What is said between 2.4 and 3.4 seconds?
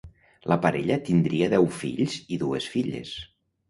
dues filles.